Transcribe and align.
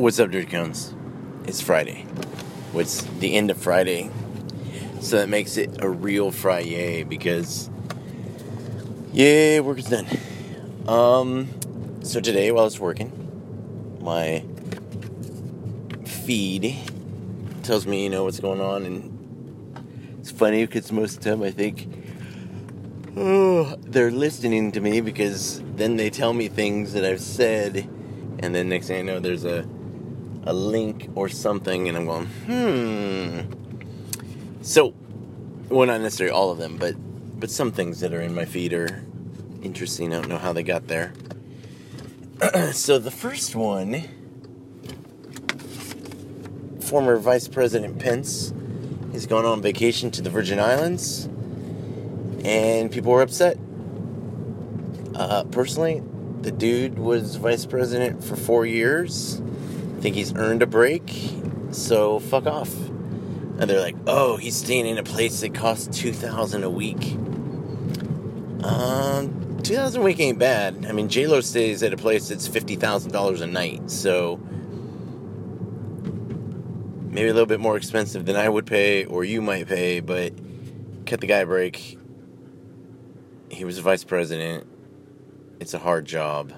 What's 0.00 0.18
up, 0.18 0.30
Dirty 0.30 0.46
Cones? 0.46 0.94
It's 1.44 1.60
Friday. 1.60 2.06
What's 2.72 3.02
the 3.02 3.34
end 3.34 3.50
of 3.50 3.58
Friday? 3.58 4.08
So 5.02 5.18
that 5.18 5.28
makes 5.28 5.58
it 5.58 5.82
a 5.82 5.90
real 5.90 6.30
Friday 6.30 7.02
because, 7.02 7.68
yeah, 9.12 9.60
work 9.60 9.78
is 9.78 9.90
done. 9.90 10.06
Um, 10.88 11.50
so 12.02 12.18
today 12.18 12.50
while 12.50 12.62
I 12.62 12.64
was 12.64 12.80
working, 12.80 13.12
my 14.00 14.42
feed 16.06 16.78
tells 17.62 17.86
me, 17.86 18.04
you 18.04 18.08
know, 18.08 18.24
what's 18.24 18.40
going 18.40 18.62
on, 18.62 18.86
and 18.86 20.16
it's 20.18 20.30
funny 20.30 20.64
because 20.64 20.90
most 20.90 21.18
of 21.18 21.24
the 21.24 21.30
time 21.30 21.42
I 21.42 21.50
think, 21.50 21.86
oh, 23.18 23.76
they're 23.82 24.10
listening 24.10 24.72
to 24.72 24.80
me 24.80 25.02
because 25.02 25.62
then 25.74 25.98
they 25.98 26.08
tell 26.08 26.32
me 26.32 26.48
things 26.48 26.94
that 26.94 27.04
I've 27.04 27.20
said, 27.20 27.86
and 28.38 28.54
then 28.54 28.70
next 28.70 28.86
thing 28.86 29.00
I 29.00 29.02
know, 29.02 29.20
there's 29.20 29.44
a 29.44 29.68
a 30.44 30.52
link 30.52 31.08
or 31.14 31.28
something, 31.28 31.88
and 31.88 31.96
I'm 31.96 32.06
going, 32.06 32.26
hmm. 32.26 33.40
So, 34.62 34.94
well, 35.68 35.86
not 35.86 36.00
necessarily 36.00 36.34
all 36.34 36.50
of 36.50 36.58
them, 36.58 36.76
but 36.76 36.94
but 37.40 37.50
some 37.50 37.72
things 37.72 38.00
that 38.00 38.12
are 38.12 38.20
in 38.20 38.34
my 38.34 38.44
feed 38.44 38.74
are 38.74 39.02
interesting. 39.62 40.12
I 40.12 40.20
don't 40.20 40.28
know 40.28 40.38
how 40.38 40.52
they 40.52 40.62
got 40.62 40.88
there. 40.88 41.12
so 42.72 42.98
the 42.98 43.10
first 43.10 43.54
one, 43.54 44.02
former 46.80 47.16
Vice 47.16 47.48
President 47.48 47.98
Pence, 47.98 48.52
is 49.14 49.26
going 49.26 49.46
on 49.46 49.62
vacation 49.62 50.10
to 50.12 50.22
the 50.22 50.30
Virgin 50.30 50.60
Islands, 50.60 51.26
and 52.44 52.90
people 52.90 53.12
were 53.12 53.22
upset. 53.22 53.58
Uh, 55.14 55.44
personally, 55.44 56.02
the 56.42 56.50
dude 56.50 56.98
was 56.98 57.36
vice 57.36 57.66
president 57.66 58.22
for 58.24 58.36
four 58.36 58.64
years. 58.64 59.42
Think 60.00 60.14
he's 60.14 60.34
earned 60.34 60.62
a 60.62 60.66
break, 60.66 61.12
so 61.72 62.20
fuck 62.20 62.46
off. 62.46 62.74
And 62.74 63.68
they're 63.68 63.80
like, 63.80 63.96
oh, 64.06 64.38
he's 64.38 64.56
staying 64.56 64.86
in 64.86 64.96
a 64.96 65.02
place 65.02 65.40
that 65.42 65.54
costs 65.54 65.98
two 65.98 66.14
thousand 66.14 66.64
a 66.64 66.70
week. 66.70 67.12
Um, 68.64 69.58
two 69.62 69.74
thousand 69.74 70.00
a 70.00 70.04
week 70.04 70.18
ain't 70.18 70.38
bad. 70.38 70.86
I 70.88 70.92
mean, 70.92 71.08
J 71.08 71.26
Lo 71.26 71.42
stays 71.42 71.82
at 71.82 71.92
a 71.92 71.98
place 71.98 72.28
that's 72.28 72.46
fifty 72.46 72.76
thousand 72.76 73.12
dollars 73.12 73.42
a 73.42 73.46
night, 73.46 73.90
so 73.90 74.40
maybe 77.10 77.28
a 77.28 77.34
little 77.34 77.44
bit 77.44 77.60
more 77.60 77.76
expensive 77.76 78.24
than 78.24 78.36
I 78.36 78.48
would 78.48 78.66
pay 78.66 79.04
or 79.04 79.24
you 79.24 79.42
might 79.42 79.68
pay, 79.68 80.00
but 80.00 80.32
cut 81.04 81.20
the 81.20 81.26
guy 81.26 81.38
a 81.38 81.46
break. 81.46 81.98
He 83.50 83.64
was 83.66 83.76
a 83.76 83.82
vice 83.82 84.04
president. 84.04 84.66
It's 85.58 85.74
a 85.74 85.78
hard 85.78 86.06
job. 86.06 86.54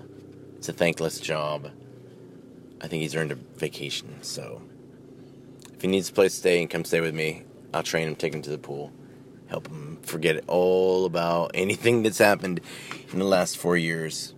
It's 0.58 0.68
a 0.68 0.72
thankless 0.72 1.18
job. 1.18 1.70
I 2.82 2.88
think 2.88 3.02
he's 3.02 3.14
earned 3.14 3.32
a 3.32 3.36
vacation, 3.36 4.22
so 4.22 4.60
if 5.74 5.82
he 5.82 5.88
needs 5.88 6.08
a 6.08 6.12
place 6.12 6.32
to 6.34 6.38
stay 6.38 6.60
and 6.60 6.68
come 6.68 6.84
stay 6.84 7.00
with 7.00 7.14
me, 7.14 7.44
I'll 7.72 7.82
train 7.82 8.08
him, 8.08 8.16
take 8.16 8.34
him 8.34 8.42
to 8.42 8.50
the 8.50 8.58
pool, 8.58 8.92
help 9.48 9.68
him 9.68 9.98
forget 10.02 10.44
all 10.48 11.04
about 11.04 11.50
anything 11.54 12.02
that's 12.02 12.18
happened 12.18 12.60
in 13.12 13.18
the 13.18 13.24
last 13.24 13.56
four 13.56 13.76
years. 13.76 14.34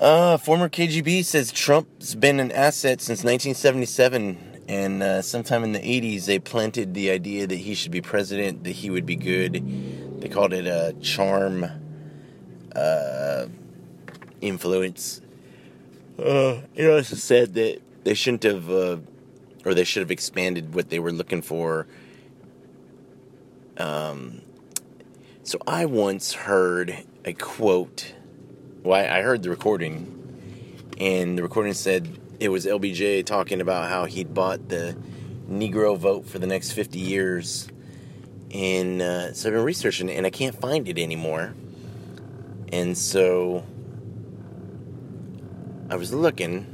Uh, 0.00 0.36
former 0.36 0.68
KGB 0.68 1.24
says 1.24 1.50
Trump's 1.50 2.14
been 2.14 2.38
an 2.38 2.52
asset 2.52 3.00
since 3.00 3.24
1977, 3.24 4.62
and 4.68 5.02
uh, 5.02 5.22
sometime 5.22 5.64
in 5.64 5.72
the 5.72 5.80
80s 5.80 6.26
they 6.26 6.38
planted 6.38 6.94
the 6.94 7.10
idea 7.10 7.46
that 7.46 7.56
he 7.56 7.74
should 7.74 7.90
be 7.90 8.00
president, 8.00 8.62
that 8.64 8.70
he 8.70 8.90
would 8.90 9.06
be 9.06 9.16
good. 9.16 10.20
They 10.20 10.28
called 10.28 10.52
it 10.52 10.66
a 10.66 10.94
charm 11.00 11.66
uh, 12.76 13.46
influence. 14.40 15.20
Uh, 16.18 16.62
you 16.74 16.84
know, 16.84 16.96
it's 16.96 17.16
said 17.22 17.54
that 17.54 17.80
they 18.02 18.14
shouldn't 18.14 18.42
have, 18.42 18.68
uh, 18.68 18.96
or 19.64 19.74
they 19.74 19.84
should 19.84 20.00
have 20.00 20.10
expanded 20.10 20.74
what 20.74 20.90
they 20.90 20.98
were 20.98 21.12
looking 21.12 21.42
for. 21.42 21.86
Um, 23.76 24.42
so 25.44 25.58
I 25.66 25.86
once 25.86 26.32
heard 26.32 27.04
a 27.24 27.32
quote. 27.32 28.14
Well, 28.82 29.00
I 29.00 29.22
heard 29.22 29.44
the 29.44 29.50
recording, 29.50 30.92
and 30.98 31.38
the 31.38 31.42
recording 31.42 31.74
said 31.74 32.08
it 32.40 32.48
was 32.48 32.66
LBJ 32.66 33.24
talking 33.24 33.60
about 33.60 33.88
how 33.88 34.06
he'd 34.06 34.34
bought 34.34 34.68
the 34.68 34.96
Negro 35.48 35.96
vote 35.96 36.26
for 36.26 36.40
the 36.40 36.46
next 36.46 36.72
50 36.72 36.98
years. 36.98 37.68
And 38.52 39.00
uh, 39.00 39.32
so 39.34 39.48
I've 39.48 39.54
been 39.54 39.64
researching 39.64 40.08
it, 40.08 40.16
and 40.16 40.26
I 40.26 40.30
can't 40.30 40.58
find 40.60 40.88
it 40.88 40.98
anymore. 40.98 41.54
And 42.72 42.98
so 42.98 43.64
I 45.90 45.96
was 45.96 46.12
looking, 46.12 46.66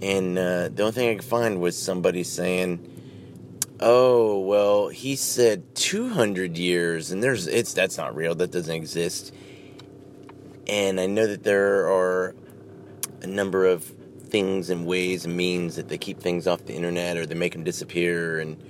and 0.00 0.38
uh, 0.38 0.68
the 0.68 0.82
only 0.82 0.92
thing 0.92 1.10
I 1.10 1.14
could 1.16 1.24
find 1.24 1.60
was 1.60 1.76
somebody 1.76 2.22
saying, 2.22 2.78
"Oh, 3.80 4.38
well, 4.38 4.88
he 4.88 5.16
said 5.16 5.74
200 5.74 6.56
years, 6.56 7.10
and 7.10 7.20
there's 7.20 7.48
it's 7.48 7.74
that's 7.74 7.96
not 7.96 8.14
real. 8.14 8.36
That 8.36 8.52
doesn't 8.52 8.74
exist." 8.74 9.34
And 10.68 11.00
I 11.00 11.06
know 11.06 11.26
that 11.26 11.42
there 11.42 11.88
are 11.88 12.36
a 13.20 13.26
number 13.26 13.66
of 13.66 13.82
things 13.82 14.70
and 14.70 14.86
ways 14.86 15.24
and 15.24 15.36
means 15.36 15.74
that 15.74 15.88
they 15.88 15.98
keep 15.98 16.20
things 16.20 16.46
off 16.46 16.64
the 16.64 16.74
internet 16.74 17.16
or 17.16 17.26
they 17.26 17.34
make 17.34 17.52
them 17.52 17.64
disappear, 17.64 18.38
and 18.38 18.62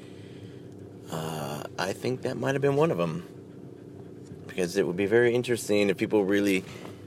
uh, 1.11 1.65
I 1.79 1.93
think 1.93 2.23
that 2.23 2.39
might 2.39 2.55
have 2.55 2.63
been 2.63 2.77
one 2.77 2.91
of 2.91 2.97
them 2.97 3.29
because 4.47 4.79
it 4.79 4.87
would 4.87 4.97
be 4.97 5.07
very 5.07 5.35
interesting 5.35 5.91
if 5.91 5.99
people 5.99 6.25
really 6.25 6.65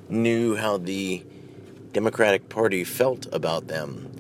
knew 0.08 0.56
how 0.56 0.78
the 0.78 1.24
Democratic 1.96 2.50
Party 2.50 2.84
felt 2.84 3.26
about 3.32 3.68
them. 3.70 4.12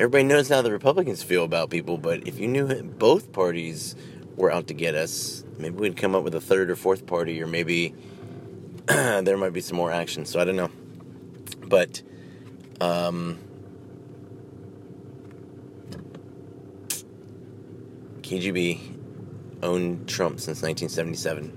Everybody 0.00 0.24
knows 0.24 0.48
how 0.48 0.60
the 0.60 0.72
Republicans 0.72 1.22
feel 1.22 1.44
about 1.44 1.70
people, 1.70 1.98
but 1.98 2.26
if 2.26 2.40
you 2.40 2.48
knew 2.48 2.82
both 2.82 3.30
parties 3.30 3.94
were 4.34 4.50
out 4.50 4.66
to 4.66 4.74
get 4.74 4.96
us, 4.96 5.44
maybe 5.56 5.76
we'd 5.76 5.96
come 5.96 6.16
up 6.16 6.24
with 6.24 6.34
a 6.34 6.40
third 6.40 6.68
or 6.68 6.74
fourth 6.74 7.06
party, 7.06 7.40
or 7.40 7.46
maybe 7.46 7.94
there 8.86 9.36
might 9.36 9.52
be 9.52 9.60
some 9.60 9.76
more 9.76 9.92
action. 9.92 10.26
So 10.26 10.40
I 10.40 10.44
don't 10.44 10.56
know. 10.56 10.70
But, 11.62 12.02
um, 12.80 13.38
KGB 18.22 18.80
owned 19.62 20.08
Trump 20.08 20.40
since 20.40 20.60
1977, 20.60 21.50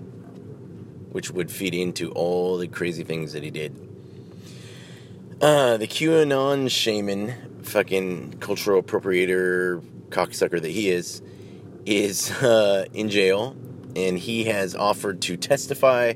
which 1.11 1.31
would 1.31 1.49
feed 1.49 1.73
into 1.73 2.11
all 2.11 2.59
the 2.59 2.67
crazy 2.67 3.03
things 3.03 3.33
that 3.33 3.41
he 3.41 3.49
did. 3.49 3.88
Uh, 5.41 5.77
the 5.77 5.87
QAnon 5.87 6.69
shaman, 6.69 7.63
fucking 7.63 8.33
cultural 8.41 8.83
appropriator, 8.83 9.81
cocksucker 10.09 10.61
that 10.61 10.71
he 10.71 10.89
is, 10.89 11.21
is 11.85 12.29
uh, 12.43 12.83
in 12.93 13.09
jail, 13.09 13.55
and 13.95 14.19
he 14.19 14.43
has 14.43 14.75
offered 14.75 15.21
to 15.21 15.37
testify 15.37 16.13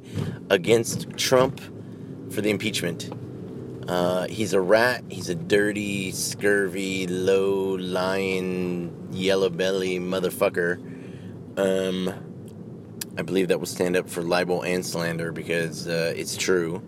against 0.49 1.09
Trump 1.15 1.61
for 2.33 2.41
the 2.41 2.49
impeachment. 2.49 3.09
Uh, 3.87 4.27
he's 4.27 4.51
a 4.51 4.59
rat. 4.59 5.05
He's 5.07 5.29
a 5.29 5.35
dirty, 5.35 6.11
scurvy, 6.11 7.07
low 7.07 7.75
lying, 7.75 9.07
yellow 9.13 9.49
belly 9.49 9.99
motherfucker. 9.99 10.79
Um, 11.57 12.13
I 13.17 13.21
believe 13.21 13.47
that 13.47 13.59
will 13.59 13.67
stand 13.67 13.95
up 13.95 14.09
for 14.09 14.21
libel 14.21 14.63
and 14.63 14.85
slander 14.85 15.31
because 15.31 15.87
uh, 15.87 16.13
it's 16.13 16.35
true. 16.35 16.81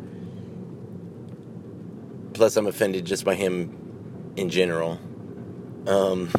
Plus, 2.36 2.58
I'm 2.58 2.68
offended 2.68 3.06
just 3.06 3.24
by 3.24 3.34
him 3.34 4.34
in 4.36 4.50
general. 4.50 5.00
Um, 5.88 6.30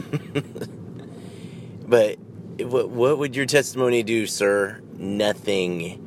but 1.89 2.19
what 2.59 2.91
what 2.91 3.17
would 3.17 3.35
your 3.35 3.47
testimony 3.47 4.03
do, 4.03 4.27
sir? 4.27 4.83
Nothing. 4.93 6.03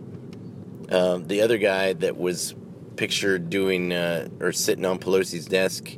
Um, 0.92 1.28
the 1.28 1.42
other 1.42 1.58
guy 1.58 1.94
that 1.94 2.18
was 2.18 2.54
pictured 2.98 3.50
doing 3.50 3.92
uh, 3.92 4.30
or 4.40 4.52
sitting 4.52 4.86
on 4.86 5.00
Pelosi's 5.00 5.48
desk, 5.48 5.90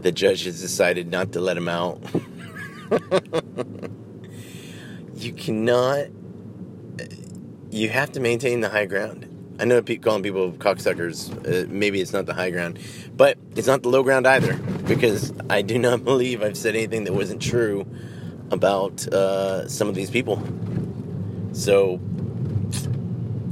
the 0.00 0.10
judge 0.10 0.44
has 0.44 0.60
decided 0.60 1.08
not 1.08 1.30
to 1.32 1.40
let 1.40 1.56
him 1.56 1.68
out. 1.68 2.02
you 5.14 5.32
cannot. 5.32 6.06
You 7.70 7.88
have 7.88 8.10
to 8.12 8.20
maintain 8.20 8.62
the 8.62 8.68
high 8.68 8.86
ground. 8.86 9.31
I 9.62 9.64
know 9.64 9.80
pe- 9.80 9.98
calling 9.98 10.24
people 10.24 10.50
cocksuckers. 10.54 11.30
Uh, 11.46 11.68
maybe 11.70 12.00
it's 12.00 12.12
not 12.12 12.26
the 12.26 12.34
high 12.34 12.50
ground, 12.50 12.80
but 13.16 13.38
it's 13.54 13.68
not 13.68 13.84
the 13.84 13.90
low 13.90 14.02
ground 14.02 14.26
either. 14.26 14.54
Because 14.88 15.32
I 15.48 15.62
do 15.62 15.78
not 15.78 16.02
believe 16.10 16.42
I've 16.42 16.56
said 16.56 16.74
anything 16.74 17.04
that 17.04 17.12
wasn't 17.12 17.40
true 17.40 17.86
about 18.50 19.06
uh, 19.06 19.68
some 19.68 19.88
of 19.88 19.94
these 19.94 20.10
people. 20.10 20.42
So, 21.52 21.98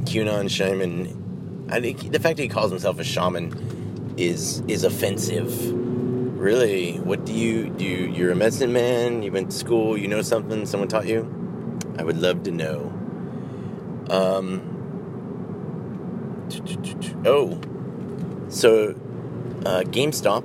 QAnon 0.06 0.50
shaman. 0.50 1.68
I 1.70 1.80
think 1.80 2.10
the 2.10 2.18
fact 2.18 2.38
that 2.38 2.42
he 2.42 2.48
calls 2.48 2.72
himself 2.72 2.98
a 2.98 3.04
shaman 3.04 4.14
is 4.16 4.64
is 4.66 4.82
offensive. 4.82 5.72
Really, 5.72 6.96
what 6.96 7.24
do 7.24 7.32
you 7.32 7.68
do? 7.70 7.84
You, 7.84 8.06
you're 8.08 8.32
a 8.32 8.36
medicine 8.36 8.72
man. 8.72 9.22
You 9.22 9.30
went 9.30 9.52
to 9.52 9.56
school. 9.56 9.96
You 9.96 10.08
know 10.08 10.22
something. 10.22 10.66
Someone 10.66 10.88
taught 10.88 11.06
you. 11.06 11.22
I 12.00 12.02
would 12.02 12.18
love 12.18 12.42
to 12.42 12.50
know. 12.50 12.92
Um. 14.10 14.69
Oh, 17.24 17.60
so 18.48 18.90
uh, 19.64 19.82
GameStop 19.82 20.44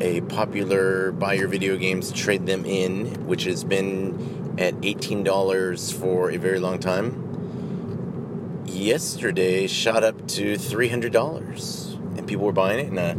a 0.00 0.22
popular 0.22 1.12
buy 1.12 1.34
your 1.34 1.48
video 1.48 1.76
games, 1.76 2.10
trade 2.12 2.46
them 2.46 2.64
in, 2.64 3.26
which 3.26 3.44
has 3.44 3.64
been 3.64 4.56
at 4.58 4.74
$18 4.80 5.98
for 5.98 6.30
a 6.30 6.36
very 6.38 6.58
long 6.58 6.78
time. 6.78 8.64
Yesterday 8.66 9.66
shot 9.66 10.02
up 10.02 10.26
to 10.28 10.54
$300 10.54 12.16
and 12.16 12.26
people 12.26 12.46
were 12.46 12.52
buying 12.52 12.78
it 12.78 12.88
and 12.88 12.98
a 12.98 13.14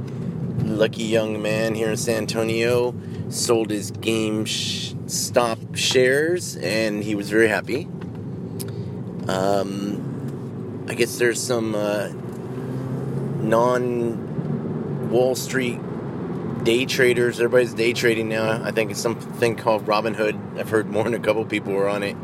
lucky 0.65 1.03
young 1.03 1.41
man 1.41 1.75
here 1.75 1.91
in 1.91 1.97
San 1.97 2.17
Antonio 2.19 2.95
sold 3.29 3.69
his 3.69 3.91
GameStop 3.91 5.75
shares 5.75 6.55
and 6.57 7.03
he 7.03 7.15
was 7.15 7.29
very 7.29 7.47
happy. 7.47 7.87
Um, 9.27 10.00
I 10.91 10.93
guess 10.93 11.17
there's 11.17 11.41
some 11.41 11.73
uh, 11.73 12.09
non 13.39 15.09
Wall 15.09 15.35
Street 15.35 15.79
day 16.65 16.85
traders. 16.85 17.39
Everybody's 17.39 17.73
day 17.73 17.93
trading 17.93 18.27
now. 18.27 18.61
I 18.61 18.71
think 18.71 18.91
it's 18.91 18.99
something 18.99 19.55
called 19.55 19.85
Robinhood. 19.85 20.59
I've 20.59 20.69
heard 20.69 20.89
more 20.89 21.05
than 21.05 21.13
a 21.13 21.19
couple 21.19 21.45
people 21.45 21.71
were 21.71 21.87
on 21.87 22.03
it. 22.03 22.17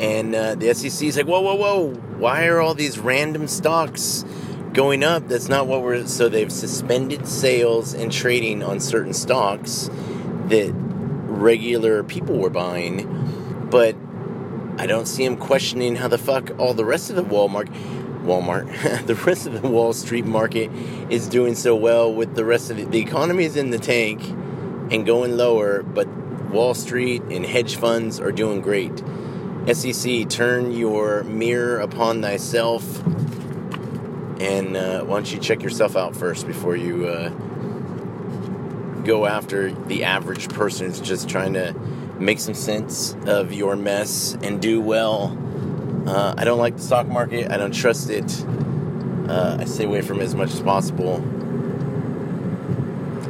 And 0.00 0.34
uh, 0.34 0.54
the 0.54 0.72
SEC 0.72 1.06
is 1.06 1.18
like, 1.18 1.26
whoa, 1.26 1.42
whoa, 1.42 1.54
whoa! 1.54 1.92
Why 2.16 2.46
are 2.46 2.62
all 2.62 2.72
these 2.72 2.98
random 2.98 3.46
stocks 3.46 4.24
going 4.72 5.04
up? 5.04 5.28
That's 5.28 5.50
not 5.50 5.66
what 5.66 5.82
we're. 5.82 6.06
So 6.06 6.30
they've 6.30 6.50
suspended 6.50 7.28
sales 7.28 7.92
and 7.92 8.10
trading 8.10 8.62
on 8.62 8.80
certain 8.80 9.12
stocks 9.12 9.90
that 10.46 10.72
regular 10.74 12.02
people 12.02 12.38
were 12.38 12.48
buying, 12.48 13.68
but 13.70 13.96
I 14.78 14.86
don't 14.86 15.06
see 15.06 15.24
him 15.24 15.36
questioning 15.36 15.96
how 15.96 16.08
the 16.08 16.18
fuck 16.18 16.50
all 16.58 16.74
the 16.74 16.84
rest 16.84 17.10
of 17.10 17.16
the 17.16 17.24
Walmart 17.24 17.68
Walmart, 18.22 19.06
the 19.06 19.14
rest 19.14 19.46
of 19.46 19.60
the 19.60 19.68
Wall 19.68 19.92
Street 19.92 20.24
market 20.24 20.70
is 21.10 21.28
doing 21.28 21.54
so 21.54 21.74
well 21.74 22.12
with 22.12 22.34
the 22.34 22.44
rest 22.44 22.70
of 22.70 22.90
the, 22.90 22.98
economy 22.98 23.44
is 23.44 23.56
in 23.56 23.70
the 23.70 23.78
tank 23.78 24.22
and 24.92 25.04
going 25.04 25.36
lower, 25.36 25.82
but 25.82 26.06
Wall 26.50 26.74
Street 26.74 27.22
and 27.24 27.44
hedge 27.44 27.76
funds 27.76 28.20
are 28.20 28.32
doing 28.32 28.60
great. 28.60 29.02
SEC, 29.72 30.28
turn 30.28 30.72
your 30.72 31.22
mirror 31.24 31.80
upon 31.80 32.22
thyself 32.22 33.02
and 34.42 34.76
uh, 34.76 35.04
why 35.04 35.16
don't 35.16 35.32
you 35.32 35.38
check 35.38 35.62
yourself 35.62 35.96
out 35.96 36.16
first 36.16 36.48
before 36.48 36.74
you 36.74 37.06
uh, 37.06 37.28
go 39.04 39.24
after 39.24 39.72
the 39.86 40.02
average 40.02 40.48
person 40.48 40.86
who's 40.86 41.00
just 41.00 41.28
trying 41.28 41.52
to 41.52 41.74
make 42.22 42.38
some 42.38 42.54
sense 42.54 43.16
of 43.26 43.52
your 43.52 43.76
mess 43.76 44.36
and 44.42 44.60
do 44.62 44.80
well 44.80 45.36
uh, 46.06 46.34
I 46.36 46.44
don't 46.44 46.58
like 46.58 46.76
the 46.76 46.82
stock 46.82 47.06
market. 47.06 47.50
I 47.50 47.56
don't 47.56 47.72
trust 47.72 48.10
it. 48.10 48.44
Uh, 49.28 49.58
I 49.60 49.64
stay 49.64 49.84
away 49.84 50.02
from 50.02 50.20
it 50.20 50.24
as 50.24 50.34
much 50.34 50.52
as 50.52 50.60
possible. 50.60 51.18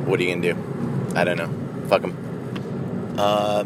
What 0.06 0.18
are 0.18 0.22
you 0.22 0.34
gonna 0.34 0.54
do? 0.54 1.14
I 1.14 1.24
don't 1.24 1.36
know. 1.36 1.50
Fuck 1.88 2.02
them. 2.02 3.14
Uh, 3.18 3.64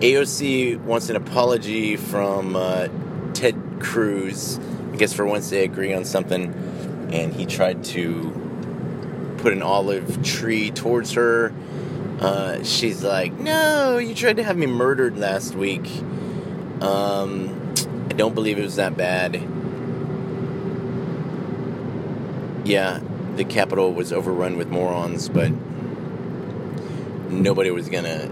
AOC 0.00 0.78
wants 0.80 1.08
an 1.08 1.16
apology 1.16 1.96
from 1.96 2.56
uh, 2.56 2.88
Ted 3.32 3.56
Cruz. 3.80 4.60
I 4.92 4.96
guess 4.96 5.14
for 5.14 5.24
once 5.24 5.48
they 5.48 5.64
agree 5.64 5.94
on 5.94 6.04
something, 6.04 6.52
and 7.10 7.32
he 7.32 7.46
tried 7.46 7.84
to 7.84 9.34
put 9.38 9.54
an 9.54 9.62
olive 9.62 10.22
tree 10.22 10.70
towards 10.70 11.12
her. 11.12 11.54
Uh, 12.20 12.62
she's 12.64 13.02
like, 13.04 13.32
"No, 13.38 13.98
you 13.98 14.14
tried 14.14 14.36
to 14.36 14.42
have 14.42 14.56
me 14.56 14.66
murdered 14.66 15.16
last 15.16 15.54
week." 15.54 15.88
Um, 16.80 17.74
I 18.10 18.14
don't 18.14 18.34
believe 18.34 18.58
it 18.58 18.62
was 18.62 18.76
that 18.76 18.96
bad. 18.96 19.40
Yeah, 22.64 23.00
the 23.36 23.44
Capitol 23.44 23.92
was 23.92 24.12
overrun 24.12 24.58
with 24.58 24.68
morons, 24.68 25.28
but 25.28 25.52
nobody 27.30 27.70
was 27.70 27.88
gonna 27.88 28.30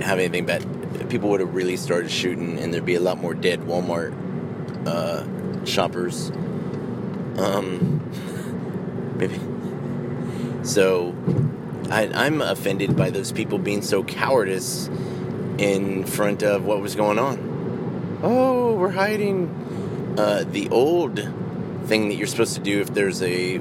have 0.00 0.18
anything 0.18 0.46
bad. 0.46 0.64
People 1.10 1.30
would 1.30 1.40
have 1.40 1.54
really 1.54 1.76
started 1.76 2.10
shooting, 2.10 2.58
and 2.58 2.72
there'd 2.72 2.86
be 2.86 2.94
a 2.94 3.00
lot 3.00 3.18
more 3.18 3.34
dead 3.34 3.60
Walmart 3.62 4.14
uh, 4.86 5.64
shoppers. 5.64 6.30
Um, 7.36 8.00
maybe. 9.16 9.38
So, 10.62 11.14
I, 11.90 12.08
I'm 12.14 12.42
offended 12.42 12.96
by 12.96 13.10
those 13.10 13.32
people 13.32 13.58
being 13.58 13.82
so 13.82 14.02
cowardice 14.04 14.88
in 15.58 16.04
front 16.04 16.42
of 16.42 16.64
what 16.64 16.80
was 16.80 16.94
going 16.94 17.18
on 17.18 17.48
oh, 18.22 18.74
we're 18.74 18.90
hiding. 18.90 20.14
Uh, 20.18 20.44
the 20.50 20.68
old 20.70 21.16
thing 21.84 22.08
that 22.08 22.16
you're 22.16 22.26
supposed 22.26 22.54
to 22.54 22.60
do 22.60 22.80
if 22.80 22.92
there's 22.92 23.22
a 23.22 23.60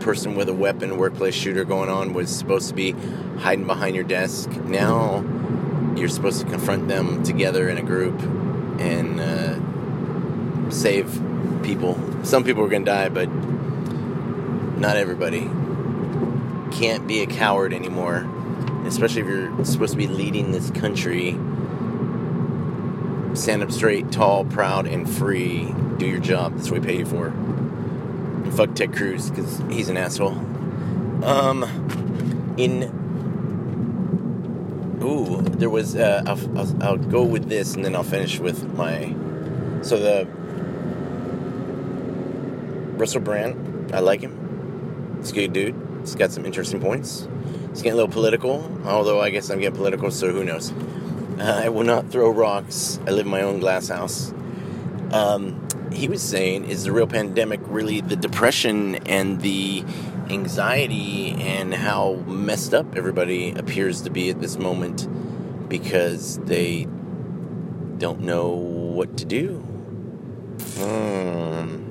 person 0.00 0.34
with 0.36 0.48
a 0.48 0.54
weapon, 0.54 0.96
workplace 0.98 1.34
shooter 1.34 1.64
going 1.64 1.88
on, 1.88 2.12
was 2.12 2.34
supposed 2.34 2.68
to 2.68 2.74
be 2.74 2.92
hiding 3.38 3.66
behind 3.66 3.94
your 3.94 4.04
desk. 4.04 4.48
Now 4.50 5.24
you're 5.96 6.08
supposed 6.08 6.40
to 6.40 6.46
confront 6.46 6.88
them 6.88 7.22
together 7.22 7.68
in 7.68 7.78
a 7.78 7.82
group 7.82 8.20
and 8.78 9.20
uh, 9.20 10.70
save 10.70 11.20
people. 11.62 11.98
Some 12.24 12.44
people 12.44 12.62
are 12.62 12.68
going 12.68 12.84
to 12.84 12.90
die, 12.90 13.08
but 13.08 13.28
not 14.78 14.96
everybody. 14.96 15.50
Can't 16.78 17.06
be 17.06 17.20
a 17.22 17.26
coward 17.26 17.72
anymore, 17.72 18.28
especially 18.86 19.22
if 19.22 19.26
you're 19.26 19.64
supposed 19.64 19.92
to 19.92 19.98
be 19.98 20.06
leading 20.06 20.52
this 20.52 20.70
country 20.70 21.38
stand 23.36 23.62
up 23.62 23.70
straight, 23.70 24.10
tall, 24.10 24.44
proud, 24.44 24.86
and 24.86 25.08
free. 25.08 25.72
Do 25.98 26.06
your 26.06 26.20
job. 26.20 26.54
That's 26.56 26.70
what 26.70 26.80
we 26.80 26.86
pay 26.86 26.98
you 26.98 27.06
for. 27.06 27.28
And 27.28 28.54
fuck 28.54 28.74
Ted 28.74 28.94
Cruz 28.94 29.30
because 29.30 29.58
he's 29.70 29.88
an 29.88 29.96
asshole. 29.96 30.36
Um, 31.24 32.54
in 32.56 32.84
ooh, 35.02 35.42
there 35.42 35.70
was. 35.70 35.96
Uh, 35.96 36.22
I'll, 36.26 36.58
I'll, 36.58 36.82
I'll 36.82 36.96
go 36.96 37.22
with 37.22 37.48
this, 37.48 37.74
and 37.74 37.84
then 37.84 37.94
I'll 37.94 38.02
finish 38.02 38.38
with 38.38 38.64
my. 38.74 39.14
So 39.82 39.98
the 39.98 40.26
Russell 42.96 43.20
Brand, 43.20 43.94
I 43.94 44.00
like 44.00 44.20
him. 44.20 45.18
He's 45.20 45.30
a 45.30 45.34
good 45.34 45.52
dude. 45.52 45.85
He's 46.06 46.14
got 46.14 46.30
some 46.30 46.46
interesting 46.46 46.80
points. 46.80 47.26
It's 47.72 47.82
getting 47.82 47.94
a 47.94 47.96
little 47.96 48.12
political, 48.12 48.70
although 48.84 49.20
I 49.20 49.30
guess 49.30 49.50
I'm 49.50 49.58
getting 49.58 49.76
political, 49.76 50.12
so 50.12 50.30
who 50.30 50.44
knows. 50.44 50.70
Uh, 51.40 51.62
I 51.64 51.68
will 51.68 51.82
not 51.82 52.12
throw 52.12 52.30
rocks. 52.30 53.00
I 53.08 53.10
live 53.10 53.26
in 53.26 53.32
my 53.32 53.42
own 53.42 53.58
glass 53.58 53.88
house. 53.88 54.32
Um, 55.10 55.66
he 55.90 56.06
was 56.06 56.22
saying, 56.22 56.66
is 56.66 56.84
the 56.84 56.92
real 56.92 57.08
pandemic 57.08 57.58
really 57.64 58.02
the 58.02 58.14
depression 58.14 58.94
and 59.08 59.40
the 59.40 59.84
anxiety 60.30 61.32
and 61.40 61.74
how 61.74 62.22
messed 62.28 62.72
up 62.72 62.94
everybody 62.94 63.50
appears 63.50 64.02
to 64.02 64.10
be 64.10 64.30
at 64.30 64.40
this 64.40 64.60
moment 64.60 65.08
because 65.68 66.38
they 66.38 66.86
don't 67.98 68.20
know 68.20 68.50
what 68.50 69.16
to 69.16 69.24
do? 69.24 69.56
Um, 70.80 71.90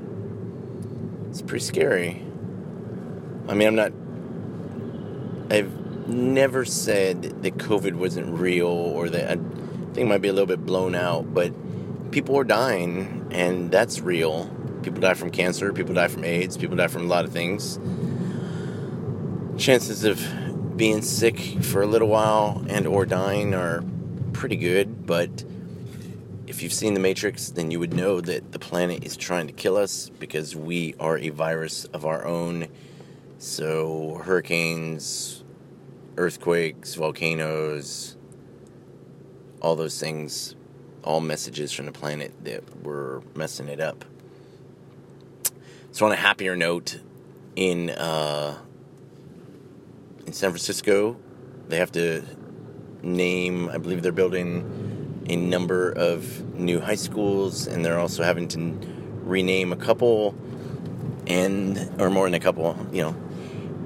it's 1.29 1.41
pretty 1.41 1.65
scary. 1.65 2.21
I 3.49 3.53
mean, 3.53 3.67
I'm 3.67 3.75
not. 3.75 3.91
I've 5.49 6.07
never 6.07 6.65
said 6.65 7.43
that 7.43 7.57
COVID 7.57 7.95
wasn't 7.95 8.39
real 8.39 8.67
or 8.67 9.09
that 9.09 9.31
I 9.31 9.35
think 9.35 9.97
it 9.97 10.05
might 10.05 10.21
be 10.21 10.27
a 10.27 10.33
little 10.33 10.47
bit 10.47 10.65
blown 10.65 10.95
out, 10.95 11.33
but 11.33 11.53
people 12.11 12.37
are 12.37 12.43
dying, 12.43 13.27
and 13.31 13.71
that's 13.71 13.99
real. 13.99 14.49
People 14.83 15.01
die 15.01 15.13
from 15.13 15.31
cancer, 15.31 15.73
people 15.73 15.95
die 15.95 16.07
from 16.07 16.23
AIDS, 16.23 16.57
people 16.57 16.75
die 16.75 16.87
from 16.87 17.03
a 17.03 17.07
lot 17.07 17.25
of 17.25 17.31
things. 17.31 17.79
Chances 19.57 20.03
of 20.03 20.77
being 20.77 21.01
sick 21.01 21.39
for 21.63 21.81
a 21.81 21.87
little 21.87 22.09
while 22.09 22.63
and 22.67 22.85
or 22.85 23.05
dying 23.05 23.53
are 23.53 23.83
pretty 24.33 24.57
good, 24.57 25.05
but 25.05 25.43
if 26.47 26.61
you've 26.61 26.73
seen 26.73 26.93
the 26.93 26.99
Matrix, 26.99 27.49
then 27.49 27.71
you 27.71 27.79
would 27.79 27.93
know 27.93 28.21
that 28.21 28.51
the 28.51 28.59
planet 28.59 29.03
is 29.03 29.17
trying 29.17 29.47
to 29.47 29.53
kill 29.53 29.77
us 29.77 30.09
because 30.19 30.55
we 30.55 30.93
are 30.99 31.17
a 31.17 31.29
virus 31.29 31.85
of 31.85 32.05
our 32.05 32.25
own. 32.25 32.67
So 33.37 34.21
hurricanes, 34.23 35.43
earthquakes, 36.17 36.95
volcanoes, 36.95 38.17
all 39.61 39.75
those 39.75 39.99
things, 39.99 40.55
all 41.03 41.19
messages 41.19 41.71
from 41.71 41.85
the 41.85 41.91
planet 41.91 42.33
that 42.43 42.83
were 42.83 43.21
messing 43.35 43.67
it 43.67 43.79
up. 43.79 44.05
So 45.91 46.05
on 46.05 46.11
a 46.11 46.17
happier 46.17 46.55
note, 46.55 46.99
in 47.55 47.89
uh, 47.91 48.57
in 50.25 50.33
San 50.33 50.49
Francisco, 50.49 51.17
they 51.67 51.77
have 51.77 51.91
to 51.93 52.23
name. 53.01 53.69
I 53.69 53.77
believe 53.77 54.01
they're 54.01 54.11
building 54.11 55.23
a 55.29 55.35
number 55.35 55.91
of 55.91 56.55
new 56.55 56.79
high 56.79 56.95
schools, 56.95 57.67
and 57.67 57.83
they're 57.83 57.99
also 57.99 58.23
having 58.23 58.47
to 58.49 58.77
rename 59.23 59.71
a 59.71 59.77
couple, 59.77 60.35
and 61.27 61.89
or 61.99 62.09
more 62.09 62.25
than 62.25 62.33
a 62.33 62.39
couple. 62.39 62.77
You 62.91 63.03
know, 63.03 63.15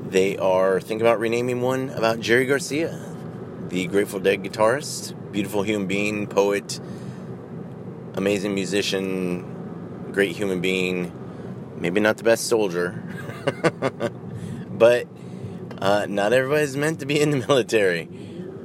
they 0.10 0.38
are 0.38 0.80
thinking 0.82 1.01
about 1.01 1.20
renaming 1.20 1.62
one 1.62 1.89
about 1.92 2.20
Jerry 2.20 2.46
Garcia, 2.46 3.00
the 3.70 3.88
Grateful 3.88 4.20
Dead 4.20 4.44
guitarist, 4.44 5.13
beautiful 5.32 5.63
human 5.63 5.88
being, 5.88 6.28
poet, 6.28 6.80
amazing 8.16 8.56
musician, 8.56 10.12
great 10.12 10.36
human 10.36 10.62
being. 10.62 11.12
Maybe 11.78 12.00
not 12.01 12.18
the 12.18 12.24
best 12.24 12.48
soldier, 12.48 13.04
but 14.72 15.08
Uh, 15.82 16.06
not 16.10 16.34
everybody's 16.34 16.75
meant 16.75 17.00
to 17.00 17.06
be 17.06 17.22
in 17.22 17.32
the 17.32 17.38
military. 17.48 18.10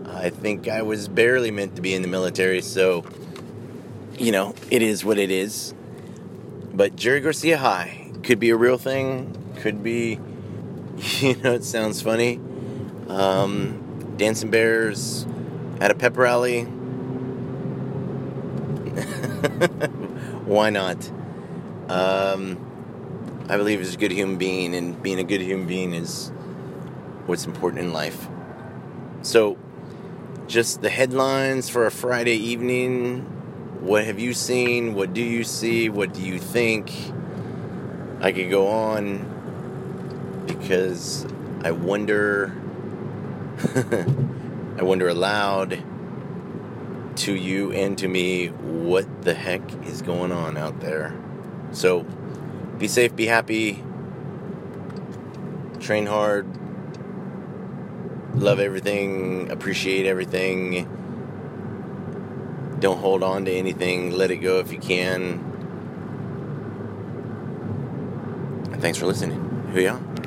I 0.07 0.31
think 0.31 0.67
I 0.69 0.83
was 0.83 1.07
barely 1.09 1.51
meant 1.53 1.77
to 1.77 1.83
be 1.83 1.95
in 1.95 2.03
the 2.03 2.09
military, 2.09 2.61
so, 2.61 3.05
you 4.19 4.33
know, 4.33 4.55
it 4.71 4.83
is 4.83 5.05
what 5.05 5.19
it 5.19 5.31
is. 5.31 5.75
But 6.73 6.97
Jerry 6.97 7.21
Garcia 7.21 7.57
High 7.59 8.11
could 8.25 8.41
be 8.41 8.51
a 8.51 8.57
real 8.57 8.79
thing, 8.79 9.31
could 9.61 9.83
be, 9.83 10.19
you 11.21 11.35
know, 11.37 11.55
it 11.55 11.65
sounds 11.65 12.01
funny. 12.01 12.41
Um, 13.09 14.15
Dancing 14.17 14.51
Bears 14.51 15.27
at 15.81 15.91
a 15.91 15.95
pep 15.95 16.17
rally. 16.17 16.63
Why 20.45 20.71
not? 20.71 21.11
Um, 21.89 23.45
I 23.49 23.57
believe 23.57 23.81
he's 23.81 23.95
a 23.95 23.99
good 23.99 24.13
human 24.13 24.39
being, 24.39 24.75
and 24.75 25.03
being 25.03 25.19
a 25.19 25.25
good 25.25 25.41
human 25.41 25.67
being 25.67 25.95
is 25.95 26.31
what's 27.27 27.45
important 27.45 27.83
in 27.83 27.93
life. 27.93 28.29
So, 29.23 29.59
just 30.47 30.81
the 30.81 30.91
headlines 30.91 31.69
for 31.69 31.87
a 31.87 31.91
Friday 31.91 32.37
evening. 32.37 33.23
What 33.81 34.05
have 34.05 34.21
you 34.21 34.33
seen? 34.33 34.95
What 34.95 35.13
do 35.13 35.23
you 35.23 35.43
see? 35.43 35.89
What 35.89 36.15
do 36.15 36.23
you 36.23 36.39
think? 36.39 36.93
I 38.21 38.31
could 38.33 38.49
go 38.49 38.69
on 38.69 39.34
because 40.59 41.27
I 41.63 41.71
wonder, 41.71 42.53
I 44.79 44.83
wonder 44.83 45.09
aloud 45.09 45.83
to 47.17 47.35
you 47.35 47.73
and 47.73 47.97
to 47.99 48.09
me 48.09 48.49
what 48.49 49.23
the 49.23 49.35
heck 49.35 49.63
is 49.87 50.03
going 50.03 50.33
on 50.33 50.57
out 50.57 50.81
there. 50.81 51.15
So, 51.73 52.03
be 52.79 52.89
safe, 52.89 53.15
be 53.15 53.27
happy, 53.27 53.83
train 55.81 56.07
hard, 56.07 56.47
love 58.35 58.61
everything, 58.61 59.51
appreciate 59.51 60.07
everything. 60.07 60.89
Don't 62.81 62.99
hold 62.99 63.23
on 63.23 63.45
to 63.47 63.53
anything, 63.53 64.11
let 64.11 64.31
it 64.31 64.39
go 64.39 64.59
if 64.59 64.73
you 64.73 64.79
can. 64.79 65.53
And 68.73 68.83
thanks 68.83 68.99
for 68.99 69.07
listening. 69.07 69.41
Who? 69.73 70.24